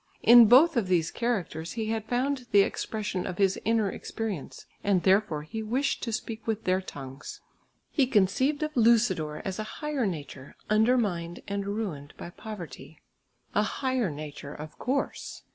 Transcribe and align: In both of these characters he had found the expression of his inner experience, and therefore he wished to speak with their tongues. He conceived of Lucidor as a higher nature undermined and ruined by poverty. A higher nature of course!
In 0.23 0.47
both 0.47 0.77
of 0.77 0.87
these 0.87 1.11
characters 1.11 1.73
he 1.73 1.91
had 1.91 2.05
found 2.05 2.47
the 2.49 2.61
expression 2.61 3.27
of 3.27 3.37
his 3.37 3.59
inner 3.63 3.87
experience, 3.91 4.65
and 4.83 5.03
therefore 5.03 5.43
he 5.43 5.61
wished 5.61 6.01
to 6.01 6.11
speak 6.11 6.47
with 6.47 6.63
their 6.63 6.81
tongues. 6.81 7.39
He 7.91 8.07
conceived 8.07 8.63
of 8.63 8.73
Lucidor 8.75 9.43
as 9.45 9.59
a 9.59 9.63
higher 9.77 10.07
nature 10.07 10.55
undermined 10.71 11.43
and 11.47 11.67
ruined 11.67 12.15
by 12.17 12.31
poverty. 12.31 12.97
A 13.53 13.61
higher 13.61 14.09
nature 14.09 14.55
of 14.55 14.79
course! 14.79 15.43